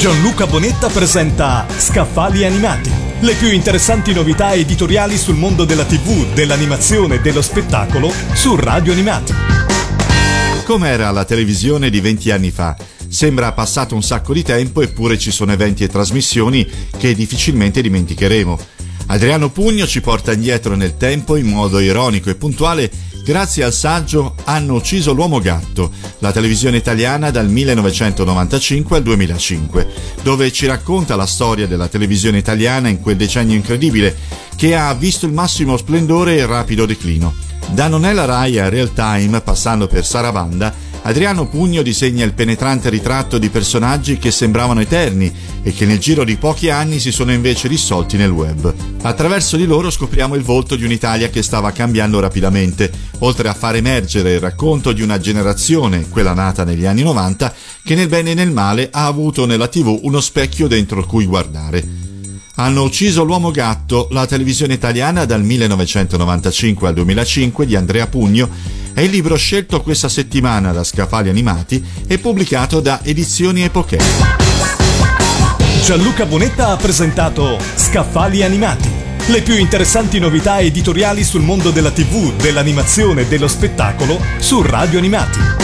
[0.00, 2.90] Gianluca Bonetta presenta Scaffali Animati.
[3.20, 8.92] Le più interessanti novità editoriali sul mondo della TV, dell'animazione e dello spettacolo su Radio
[8.92, 9.34] Animati.
[10.64, 12.74] Com'era la televisione di 20 anni fa?
[13.10, 18.58] Sembra passato un sacco di tempo eppure ci sono eventi e trasmissioni che difficilmente dimenticheremo.
[19.08, 22.90] Adriano Pugno ci porta indietro nel tempo in modo ironico e puntuale
[23.30, 29.86] grazie al saggio Hanno ucciso l'uomo gatto, la televisione italiana dal 1995 al 2005,
[30.22, 34.16] dove ci racconta la storia della televisione italiana in quel decennio incredibile
[34.56, 37.32] che ha visto il massimo splendore e il rapido declino.
[37.68, 40.74] Da Non è la Rai a Real Time, passando per Sarabanda,
[41.10, 46.22] Adriano Pugno disegna il penetrante ritratto di personaggi che sembravano eterni e che nel giro
[46.22, 48.72] di pochi anni si sono invece dissolti nel web.
[49.02, 53.74] Attraverso di loro scopriamo il volto di un'Italia che stava cambiando rapidamente, oltre a far
[53.74, 58.34] emergere il racconto di una generazione, quella nata negli anni 90, che nel bene e
[58.34, 61.84] nel male ha avuto nella TV uno specchio dentro cui guardare.
[62.54, 68.48] Hanno ucciso l'uomo gatto, la televisione italiana dal 1995 al 2005 di Andrea Pugno
[69.00, 73.98] è il libro scelto questa settimana da Scafali Animati e pubblicato da Edizioni Epoche.
[75.82, 78.90] Gianluca Bonetta ha presentato Scaffali Animati.
[79.28, 84.98] Le più interessanti novità editoriali sul mondo della TV, dell'animazione e dello spettacolo su Radio
[84.98, 85.59] Animati.